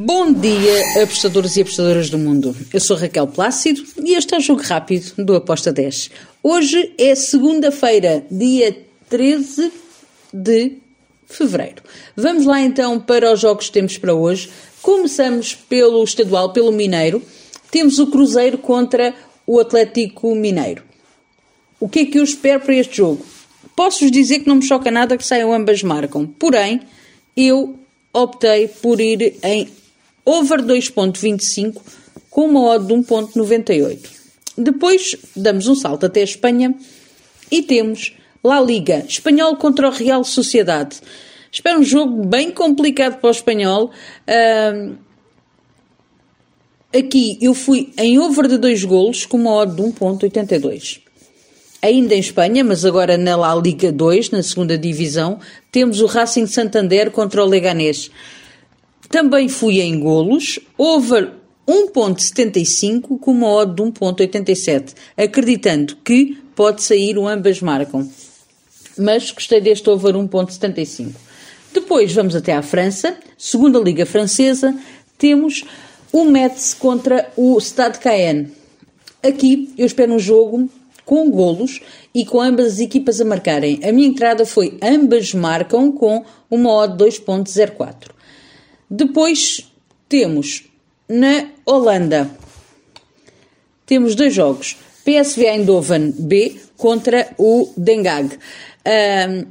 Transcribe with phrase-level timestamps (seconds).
[0.00, 2.54] Bom dia, apostadores e apostadoras do mundo.
[2.72, 6.12] Eu sou Raquel Plácido e este é o Jogo Rápido do Aposta 10.
[6.40, 8.78] Hoje é segunda-feira, dia
[9.10, 9.72] 13
[10.32, 10.74] de
[11.26, 11.82] fevereiro.
[12.14, 14.48] Vamos lá então para os jogos que temos para hoje.
[14.82, 17.20] Começamos pelo estadual, pelo Mineiro.
[17.68, 19.12] Temos o Cruzeiro contra
[19.44, 20.84] o Atlético Mineiro.
[21.80, 23.26] O que é que eu espero para este jogo?
[23.74, 26.24] Posso-vos dizer que não me choca nada que saiam ambas marcam.
[26.24, 26.82] Porém,
[27.36, 27.76] eu
[28.12, 29.76] optei por ir em
[30.28, 31.80] over 2.25
[32.28, 34.10] com uma odd de 1.98.
[34.58, 36.74] Depois damos um salto até a Espanha
[37.50, 38.14] e temos
[38.44, 41.00] La Liga, Espanhol contra o Real Sociedade.
[41.50, 43.90] Espero um jogo bem complicado para o Espanhol.
[44.28, 44.96] Uh,
[46.94, 51.00] aqui eu fui em over de 2 golos com uma odd de 1.82.
[51.80, 55.38] Ainda em Espanha, mas agora na La Liga 2, na segunda divisão,
[55.72, 58.10] temos o Racing Santander contra o Leganés.
[59.08, 61.32] Também fui em golos, over
[61.66, 68.06] 1.75 com uma odd de 1.87, acreditando que pode sair o ambas marcam.
[68.98, 71.12] Mas gostei deste over 1.75.
[71.72, 74.74] Depois vamos até à França, segunda liga francesa,
[75.16, 75.64] temos
[76.12, 78.50] o Metz contra o Stade Cayenne.
[79.22, 80.68] Aqui eu espero um jogo
[81.04, 81.80] com golos
[82.14, 83.80] e com ambas as equipas a marcarem.
[83.82, 88.17] A minha entrada foi ambas marcam com uma odd 2.04.
[88.90, 89.70] Depois
[90.08, 90.64] temos
[91.08, 92.30] na Holanda
[93.88, 94.76] temos dois jogos.
[95.02, 98.36] PSV Eindhoven B contra o Dengag.
[98.86, 99.46] Um,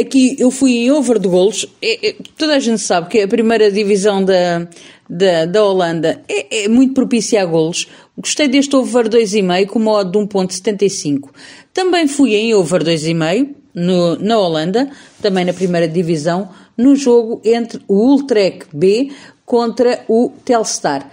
[0.00, 1.66] aqui eu fui em over de golos.
[1.82, 4.68] É, é, toda a gente sabe que a primeira divisão da,
[5.10, 7.88] da, da Holanda é, é, muito propícia a golos.
[8.16, 11.30] Gostei deste over 2,5 com uma odd de 1.75.
[11.74, 17.80] Também fui em over 2,5 no, na Holanda, também na primeira divisão, no jogo entre
[17.86, 19.10] o Ultrek B
[19.44, 21.10] contra o Telstar.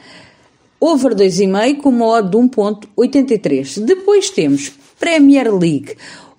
[0.80, 3.80] Over 2,5 com uma odd de 1.83.
[3.86, 5.96] Depois temos Premier League.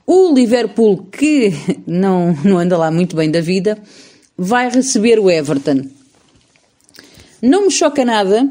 [0.07, 1.53] O Liverpool, que
[1.87, 3.79] não, não anda lá muito bem da vida,
[4.37, 5.83] vai receber o Everton.
[7.41, 8.51] Não me choca nada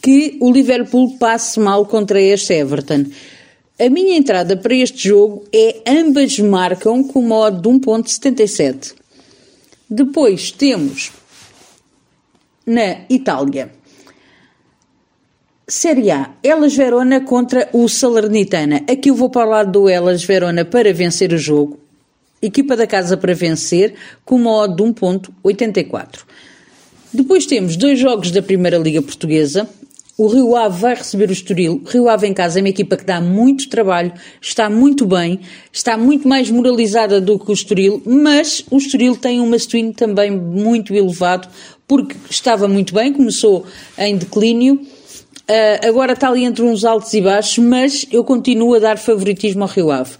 [0.00, 3.06] que o Liverpool passe mal contra este Everton.
[3.80, 8.94] A minha entrada para este jogo é ambas marcam com uma odd de 1.77.
[9.88, 11.10] Depois temos
[12.66, 13.72] na Itália
[15.66, 18.82] Série A, Elas Verona contra o Salernitana.
[18.90, 21.78] Aqui eu vou falar do Elas Verona para vencer o jogo.
[22.42, 23.94] Equipa da casa para vencer
[24.26, 26.24] com uma odd de 1.84.
[27.14, 29.66] Depois temos dois jogos da Primeira Liga Portuguesa.
[30.20, 31.80] O Rio Ave vai receber o Estoril.
[31.86, 35.40] Rio Ave em casa é uma equipa que dá muito trabalho, está muito bem,
[35.72, 40.30] está muito mais moralizada do que o Estoril, mas o Estoril tem um must também
[40.30, 41.48] muito elevado,
[41.88, 43.64] porque estava muito bem, começou
[43.96, 48.78] em declínio, uh, agora está ali entre uns altos e baixos, mas eu continuo a
[48.78, 50.16] dar favoritismo ao Rio Ave.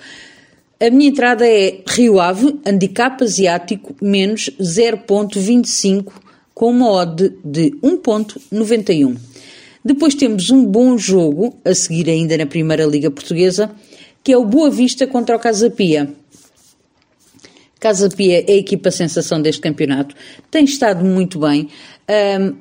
[0.80, 6.10] A minha entrada é Rio Ave, handicap asiático, menos 0.25,
[6.54, 9.28] com uma odd de 1.91.
[9.84, 13.70] Depois temos um bom jogo, a seguir ainda na Primeira Liga Portuguesa,
[14.22, 16.12] que é o Boa Vista contra o Casa Pia.
[17.78, 20.14] Casa Pia é a equipa sensação deste campeonato,
[20.50, 21.68] tem estado muito bem,
[22.40, 22.54] um,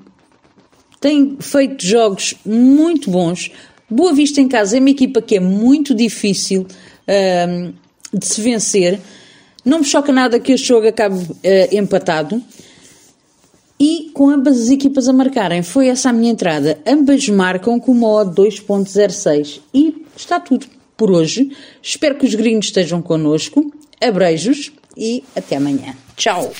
[1.01, 3.51] tem feito jogos muito bons.
[3.89, 6.65] Boa Vista em casa é uma equipa que é muito difícil
[7.07, 7.73] um,
[8.17, 8.99] de se vencer.
[9.65, 11.37] Não me choca nada que este jogo acabe uh,
[11.71, 12.41] empatado
[13.79, 15.63] e com ambas as equipas a marcarem.
[15.63, 16.79] Foi essa a minha entrada.
[16.85, 20.65] Ambas marcam com uma odd 2.06 e está tudo
[20.97, 21.51] por hoje.
[21.81, 23.71] Espero que os gringos estejam connosco.
[24.01, 25.95] Abreijos e até amanhã.
[26.15, 26.51] Tchau!